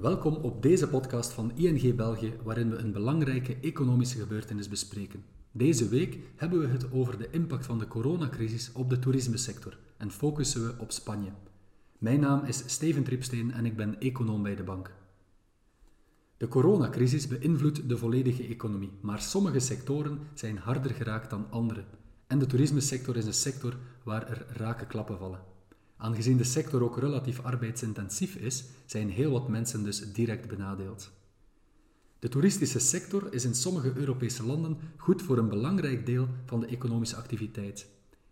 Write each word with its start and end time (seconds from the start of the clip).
Welkom 0.00 0.34
op 0.34 0.62
deze 0.62 0.88
podcast 0.88 1.32
van 1.32 1.52
ING 1.54 1.94
België, 1.94 2.34
waarin 2.42 2.70
we 2.70 2.76
een 2.76 2.92
belangrijke 2.92 3.56
economische 3.60 4.18
gebeurtenis 4.18 4.68
bespreken. 4.68 5.24
Deze 5.52 5.88
week 5.88 6.18
hebben 6.36 6.60
we 6.60 6.66
het 6.66 6.92
over 6.92 7.18
de 7.18 7.30
impact 7.30 7.66
van 7.66 7.78
de 7.78 7.88
coronacrisis 7.88 8.72
op 8.72 8.90
de 8.90 8.98
toerismesector 8.98 9.78
en 9.96 10.10
focussen 10.10 10.66
we 10.66 10.74
op 10.78 10.92
Spanje. 10.92 11.30
Mijn 11.98 12.20
naam 12.20 12.44
is 12.44 12.62
Steven 12.66 13.04
Tripsteen 13.04 13.52
en 13.52 13.66
ik 13.66 13.76
ben 13.76 14.00
econoom 14.00 14.42
bij 14.42 14.56
de 14.56 14.62
bank. 14.62 14.94
De 16.36 16.48
coronacrisis 16.48 17.28
beïnvloedt 17.28 17.88
de 17.88 17.96
volledige 17.96 18.46
economie, 18.46 18.92
maar 19.00 19.20
sommige 19.20 19.58
sectoren 19.58 20.18
zijn 20.34 20.58
harder 20.58 20.90
geraakt 20.90 21.30
dan 21.30 21.46
andere. 21.50 21.84
En 22.26 22.38
de 22.38 22.46
toerismesector 22.46 23.16
is 23.16 23.26
een 23.26 23.34
sector 23.34 23.76
waar 24.02 24.28
er 24.28 24.46
rake 24.56 24.86
klappen 24.86 25.18
vallen. 25.18 25.55
Aangezien 25.96 26.36
de 26.36 26.44
sector 26.44 26.82
ook 26.82 26.98
relatief 26.98 27.40
arbeidsintensief 27.40 28.34
is, 28.34 28.64
zijn 28.86 29.10
heel 29.10 29.30
wat 29.30 29.48
mensen 29.48 29.84
dus 29.84 30.12
direct 30.12 30.48
benadeeld. 30.48 31.10
De 32.18 32.28
toeristische 32.28 32.78
sector 32.78 33.32
is 33.32 33.44
in 33.44 33.54
sommige 33.54 33.92
Europese 33.96 34.46
landen 34.46 34.78
goed 34.96 35.22
voor 35.22 35.38
een 35.38 35.48
belangrijk 35.48 36.06
deel 36.06 36.28
van 36.46 36.60
de 36.60 36.66
economische 36.66 37.16
activiteit. 37.16 37.88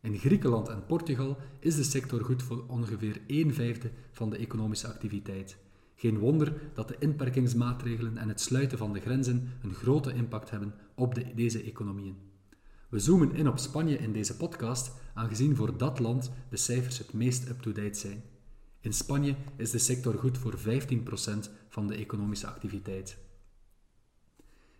In 0.00 0.18
Griekenland 0.18 0.68
en 0.68 0.86
Portugal 0.86 1.36
is 1.60 1.76
de 1.76 1.82
sector 1.82 2.24
goed 2.24 2.42
voor 2.42 2.64
ongeveer 2.66 3.20
1 3.26 3.54
vijfde 3.54 3.90
van 4.12 4.30
de 4.30 4.36
economische 4.36 4.86
activiteit. 4.86 5.56
Geen 5.94 6.18
wonder 6.18 6.52
dat 6.74 6.88
de 6.88 6.96
inperkingsmaatregelen 6.98 8.16
en 8.16 8.28
het 8.28 8.40
sluiten 8.40 8.78
van 8.78 8.92
de 8.92 9.00
grenzen 9.00 9.52
een 9.62 9.74
grote 9.74 10.12
impact 10.12 10.50
hebben 10.50 10.74
op 10.94 11.14
de, 11.14 11.34
deze 11.34 11.62
economieën. 11.62 12.16
We 12.88 12.98
zoomen 12.98 13.34
in 13.34 13.48
op 13.48 13.58
Spanje 13.58 13.98
in 13.98 14.12
deze 14.12 14.36
podcast, 14.36 14.92
aangezien 15.14 15.56
voor 15.56 15.76
dat 15.78 15.98
land 15.98 16.30
de 16.50 16.56
cijfers 16.56 16.98
het 16.98 17.12
meest 17.12 17.48
up-to-date 17.48 17.98
zijn. 17.98 18.22
In 18.80 18.92
Spanje 18.92 19.34
is 19.56 19.70
de 19.70 19.78
sector 19.78 20.14
goed 20.14 20.38
voor 20.38 20.58
15% 20.58 20.62
van 21.68 21.86
de 21.86 21.94
economische 21.94 22.46
activiteit. 22.46 23.18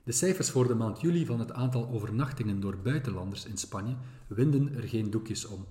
De 0.04 0.12
cijfers 0.12 0.50
voor 0.50 0.66
de 0.68 0.74
maand 0.74 1.00
juli 1.00 1.26
van 1.26 1.38
het 1.38 1.52
aantal 1.52 1.88
overnachtingen 1.88 2.60
door 2.60 2.78
buitenlanders 2.78 3.44
in 3.44 3.56
Spanje 3.56 3.96
winden 4.26 4.74
er 4.74 4.88
geen 4.88 5.10
doekjes 5.10 5.46
om. 5.46 5.66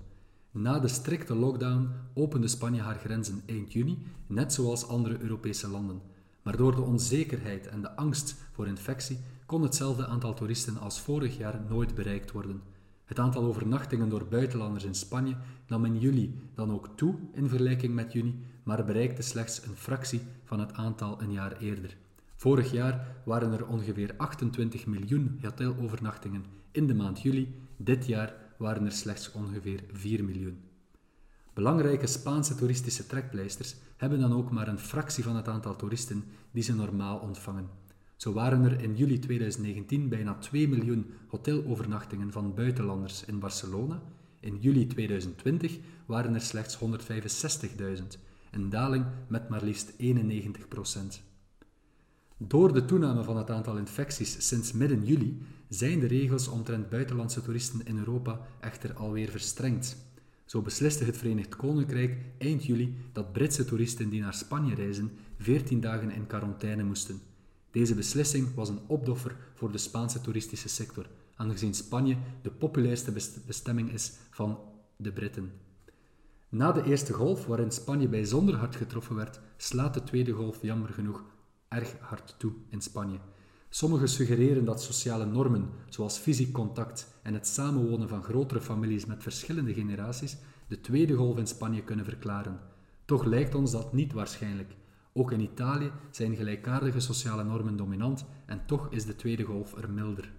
Na 0.50 0.78
de 0.78 0.88
strikte 0.88 1.34
lockdown 1.34 1.90
opende 2.14 2.48
Spanje 2.48 2.80
haar 2.80 2.98
grenzen 2.98 3.42
eind 3.46 3.72
juni, 3.72 4.06
net 4.26 4.52
zoals 4.52 4.88
andere 4.88 5.20
Europese 5.20 5.68
landen. 5.68 6.02
Maar 6.42 6.56
door 6.56 6.74
de 6.74 6.82
onzekerheid 6.82 7.66
en 7.66 7.82
de 7.82 7.96
angst 7.96 8.36
voor 8.52 8.66
infectie 8.66 9.18
kon 9.48 9.62
hetzelfde 9.62 10.06
aantal 10.06 10.34
toeristen 10.34 10.78
als 10.78 11.00
vorig 11.00 11.36
jaar 11.36 11.60
nooit 11.68 11.94
bereikt 11.94 12.30
worden. 12.30 12.62
Het 13.04 13.18
aantal 13.18 13.42
overnachtingen 13.42 14.08
door 14.08 14.26
buitenlanders 14.26 14.84
in 14.84 14.94
Spanje 14.94 15.36
nam 15.66 15.84
in 15.84 15.98
juli 15.98 16.40
dan 16.54 16.72
ook 16.72 16.88
toe 16.94 17.14
in 17.32 17.48
vergelijking 17.48 17.94
met 17.94 18.12
juni, 18.12 18.44
maar 18.62 18.84
bereikte 18.84 19.22
slechts 19.22 19.64
een 19.66 19.76
fractie 19.76 20.20
van 20.44 20.60
het 20.60 20.72
aantal 20.72 21.22
een 21.22 21.32
jaar 21.32 21.56
eerder. 21.56 21.96
Vorig 22.36 22.72
jaar 22.72 23.16
waren 23.24 23.52
er 23.52 23.66
ongeveer 23.66 24.14
28 24.16 24.86
miljoen 24.86 25.38
hotelovernachtingen 25.42 26.44
in 26.70 26.86
de 26.86 26.94
maand 26.94 27.22
juli, 27.22 27.54
dit 27.76 28.06
jaar 28.06 28.34
waren 28.58 28.84
er 28.84 28.92
slechts 28.92 29.32
ongeveer 29.32 29.84
4 29.92 30.24
miljoen. 30.24 30.58
Belangrijke 31.54 32.06
Spaanse 32.06 32.54
toeristische 32.54 33.06
trekpleisters 33.06 33.76
hebben 33.96 34.20
dan 34.20 34.32
ook 34.32 34.50
maar 34.50 34.68
een 34.68 34.78
fractie 34.78 35.24
van 35.24 35.36
het 35.36 35.48
aantal 35.48 35.76
toeristen 35.76 36.24
die 36.50 36.62
ze 36.62 36.74
normaal 36.74 37.18
ontvangen. 37.18 37.86
Zo 38.18 38.32
waren 38.32 38.64
er 38.64 38.80
in 38.80 38.96
juli 38.96 39.18
2019 39.18 40.08
bijna 40.08 40.34
2 40.34 40.68
miljoen 40.68 41.06
hotelovernachtingen 41.28 42.32
van 42.32 42.54
buitenlanders 42.54 43.24
in 43.24 43.38
Barcelona. 43.38 44.02
In 44.40 44.56
juli 44.60 44.86
2020 44.86 45.78
waren 46.06 46.34
er 46.34 46.40
slechts 46.40 46.78
165.000, 46.78 48.04
een 48.50 48.70
daling 48.70 49.04
met 49.28 49.48
maar 49.48 49.64
liefst 49.64 49.92
91 49.96 50.68
procent. 50.68 51.22
Door 52.36 52.72
de 52.72 52.84
toename 52.84 53.24
van 53.24 53.36
het 53.36 53.50
aantal 53.50 53.76
infecties 53.76 54.48
sinds 54.48 54.72
midden 54.72 55.04
juli 55.04 55.42
zijn 55.68 56.00
de 56.00 56.06
regels 56.06 56.48
omtrent 56.48 56.88
buitenlandse 56.88 57.42
toeristen 57.42 57.86
in 57.86 57.98
Europa 57.98 58.40
echter 58.60 58.94
alweer 58.94 59.28
verstrengd. 59.28 59.96
Zo 60.44 60.62
besliste 60.62 61.04
het 61.04 61.16
Verenigd 61.16 61.56
Koninkrijk 61.56 62.16
eind 62.38 62.64
juli 62.64 62.94
dat 63.12 63.32
Britse 63.32 63.64
toeristen 63.64 64.08
die 64.08 64.20
naar 64.20 64.34
Spanje 64.34 64.74
reizen 64.74 65.10
14 65.38 65.80
dagen 65.80 66.10
in 66.10 66.26
quarantaine 66.26 66.84
moesten. 66.84 67.27
Deze 67.70 67.94
beslissing 67.94 68.54
was 68.54 68.68
een 68.68 68.80
opdoffer 68.86 69.36
voor 69.54 69.72
de 69.72 69.78
Spaanse 69.78 70.20
toeristische 70.20 70.68
sector, 70.68 71.06
aangezien 71.34 71.74
Spanje 71.74 72.16
de 72.42 72.50
populairste 72.50 73.12
bestemming 73.46 73.92
is 73.92 74.12
van 74.30 74.58
de 74.96 75.12
Britten. 75.12 75.52
Na 76.48 76.72
de 76.72 76.84
eerste 76.84 77.12
golf, 77.12 77.46
waarin 77.46 77.70
Spanje 77.70 78.08
bijzonder 78.08 78.54
hard 78.54 78.76
getroffen 78.76 79.16
werd, 79.16 79.40
slaat 79.56 79.94
de 79.94 80.02
tweede 80.02 80.32
golf 80.32 80.62
jammer 80.62 80.88
genoeg 80.88 81.24
erg 81.68 81.94
hard 82.00 82.34
toe 82.38 82.52
in 82.68 82.80
Spanje. 82.80 83.18
Sommigen 83.68 84.08
suggereren 84.08 84.64
dat 84.64 84.82
sociale 84.82 85.26
normen, 85.26 85.68
zoals 85.88 86.18
fysiek 86.18 86.52
contact 86.52 87.06
en 87.22 87.34
het 87.34 87.46
samenwonen 87.46 88.08
van 88.08 88.22
grotere 88.22 88.60
families 88.60 89.06
met 89.06 89.22
verschillende 89.22 89.74
generaties, 89.74 90.36
de 90.68 90.80
tweede 90.80 91.14
golf 91.14 91.38
in 91.38 91.46
Spanje 91.46 91.82
kunnen 91.82 92.04
verklaren. 92.04 92.60
Toch 93.04 93.24
lijkt 93.24 93.54
ons 93.54 93.70
dat 93.70 93.92
niet 93.92 94.12
waarschijnlijk. 94.12 94.76
Ook 95.18 95.32
in 95.32 95.40
Italië 95.40 95.92
zijn 96.10 96.36
gelijkaardige 96.36 97.00
sociale 97.00 97.44
normen 97.44 97.76
dominant 97.76 98.24
en 98.46 98.66
toch 98.66 98.86
is 98.90 99.04
de 99.04 99.16
tweede 99.16 99.42
golf 99.42 99.76
er 99.76 99.90
milder. 99.90 100.32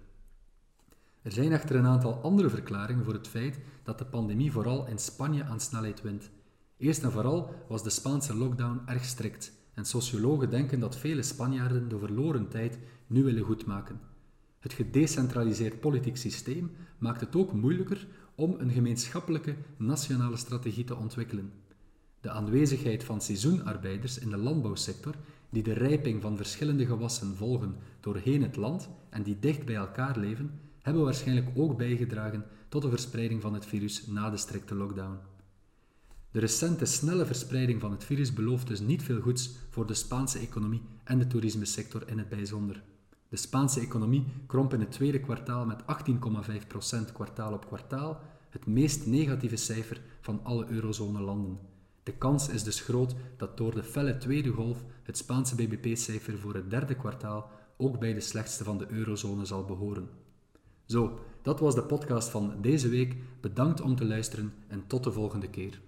Er 1.22 1.32
zijn 1.32 1.52
echter 1.52 1.76
een 1.76 1.86
aantal 1.86 2.22
andere 2.22 2.48
verklaringen 2.48 3.04
voor 3.04 3.12
het 3.12 3.28
feit 3.28 3.58
dat 3.82 3.98
de 3.98 4.04
pandemie 4.04 4.52
vooral 4.52 4.86
in 4.86 4.98
Spanje 4.98 5.44
aan 5.44 5.60
snelheid 5.60 6.02
wint. 6.02 6.30
Eerst 6.76 7.02
en 7.02 7.12
vooral 7.12 7.54
was 7.68 7.82
de 7.82 7.90
Spaanse 7.90 8.34
lockdown 8.34 8.82
erg 8.86 9.04
strikt 9.04 9.52
en 9.74 9.84
sociologen 9.84 10.50
denken 10.50 10.80
dat 10.80 10.96
vele 10.96 11.22
Spanjaarden 11.22 11.88
de 11.88 11.98
verloren 11.98 12.48
tijd 12.48 12.78
nu 13.06 13.24
willen 13.24 13.44
goedmaken. 13.44 14.00
Het 14.58 14.72
gedecentraliseerd 14.72 15.80
politiek 15.80 16.16
systeem 16.16 16.70
maakt 16.98 17.20
het 17.20 17.36
ook 17.36 17.52
moeilijker 17.52 18.06
om 18.34 18.54
een 18.58 18.70
gemeenschappelijke 18.70 19.56
nationale 19.76 20.36
strategie 20.36 20.84
te 20.84 20.96
ontwikkelen. 20.96 21.52
De 22.20 22.30
aanwezigheid 22.30 23.04
van 23.04 23.20
seizoenarbeiders 23.20 24.18
in 24.18 24.30
de 24.30 24.36
landbouwsector, 24.36 25.14
die 25.50 25.62
de 25.62 25.72
rijping 25.72 26.22
van 26.22 26.36
verschillende 26.36 26.86
gewassen 26.86 27.36
volgen 27.36 27.76
doorheen 28.00 28.42
het 28.42 28.56
land 28.56 28.88
en 29.08 29.22
die 29.22 29.38
dicht 29.38 29.64
bij 29.64 29.74
elkaar 29.74 30.18
leven, 30.18 30.60
hebben 30.82 31.02
waarschijnlijk 31.02 31.48
ook 31.54 31.76
bijgedragen 31.76 32.44
tot 32.68 32.82
de 32.82 32.88
verspreiding 32.88 33.40
van 33.40 33.54
het 33.54 33.66
virus 33.66 34.06
na 34.06 34.30
de 34.30 34.36
strikte 34.36 34.74
lockdown. 34.74 35.18
De 36.30 36.40
recente 36.40 36.84
snelle 36.84 37.26
verspreiding 37.26 37.80
van 37.80 37.90
het 37.90 38.04
virus 38.04 38.32
belooft 38.32 38.66
dus 38.66 38.80
niet 38.80 39.02
veel 39.02 39.20
goeds 39.20 39.50
voor 39.70 39.86
de 39.86 39.94
Spaanse 39.94 40.38
economie 40.38 40.82
en 41.04 41.18
de 41.18 41.26
toerismesector 41.26 42.08
in 42.08 42.18
het 42.18 42.28
bijzonder. 42.28 42.82
De 43.28 43.36
Spaanse 43.36 43.80
economie 43.80 44.24
kromp 44.46 44.74
in 44.74 44.80
het 44.80 44.92
tweede 44.92 45.20
kwartaal 45.20 45.66
met 45.66 45.82
18,5% 47.08 47.12
kwartaal 47.12 47.52
op 47.52 47.66
kwartaal, 47.66 48.20
het 48.50 48.66
meest 48.66 49.06
negatieve 49.06 49.56
cijfer 49.56 50.00
van 50.20 50.40
alle 50.42 50.66
eurozone-landen. 50.68 51.58
De 52.02 52.12
kans 52.12 52.48
is 52.48 52.62
dus 52.62 52.80
groot 52.80 53.14
dat 53.36 53.56
door 53.56 53.74
de 53.74 53.82
felle 53.82 54.16
tweede 54.18 54.50
golf 54.50 54.84
het 55.02 55.16
Spaanse 55.16 55.54
bbp-cijfer 55.54 56.38
voor 56.38 56.54
het 56.54 56.70
derde 56.70 56.94
kwartaal 56.94 57.50
ook 57.76 57.98
bij 57.98 58.14
de 58.14 58.20
slechtste 58.20 58.64
van 58.64 58.78
de 58.78 58.86
eurozone 58.90 59.44
zal 59.44 59.64
behoren. 59.64 60.08
Zo, 60.86 61.18
dat 61.42 61.60
was 61.60 61.74
de 61.74 61.82
podcast 61.82 62.28
van 62.28 62.54
deze 62.60 62.88
week. 62.88 63.16
Bedankt 63.40 63.80
om 63.80 63.96
te 63.96 64.04
luisteren 64.04 64.52
en 64.68 64.86
tot 64.86 65.04
de 65.04 65.12
volgende 65.12 65.50
keer. 65.50 65.80